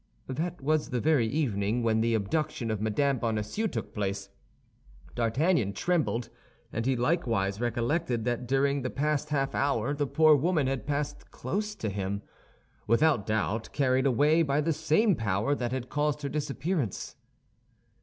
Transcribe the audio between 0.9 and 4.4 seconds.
very evening when the abduction of Mme. Bonacieux took place.